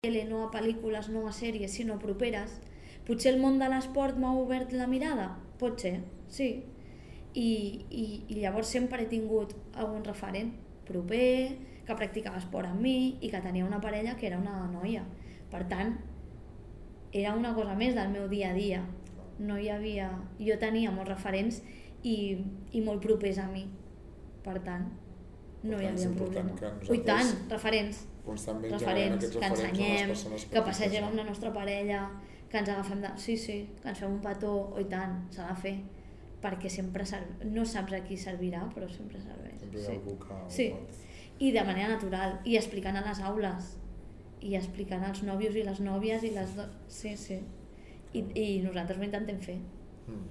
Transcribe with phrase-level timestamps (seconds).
[0.00, 2.54] tele, no a pel·lícules, no a sèries, sinó properes.
[3.04, 5.34] Potser el món de l'esport m'ha obert la mirada?
[5.60, 5.98] Pot ser,
[6.32, 6.48] sí.
[7.36, 7.50] I,
[7.92, 10.54] i, I llavors sempre he tingut algun referent
[10.88, 15.04] proper, que practicava esport amb mi i que tenia una parella que era una noia.
[15.52, 15.92] Per tant,
[17.12, 18.80] era una cosa més del meu dia a dia.
[19.38, 20.08] No hi havia...
[20.40, 21.60] Jo tenia molts referents
[22.02, 22.16] i,
[22.72, 23.66] i molt propers a mi.
[24.40, 24.88] Per tant,
[25.60, 26.72] no Per hi tant, és havia problema.
[26.88, 28.06] Ui, tant, referents.
[28.30, 32.04] Constantment referents, aquests que referents a les ensenyem, que passegem amb la nostra parella,
[32.50, 33.10] que ens agafem de...
[33.22, 35.74] Sí, sí, que ens fem un petó, oi tant, s'ha de fer,
[36.42, 37.44] perquè sempre serv...
[37.46, 39.60] no saps a qui servirà, però sempre serveix.
[39.62, 39.98] Sempre hi ha sí.
[39.98, 41.04] algú que Sí, pot.
[41.46, 43.74] i de manera natural, i explicant a les aules,
[44.40, 46.56] i explicant als nòvios i les nòvies i les...
[46.56, 46.66] Do...
[46.88, 47.38] Sí, sí.
[48.12, 49.60] I, I nosaltres ho intentem fer.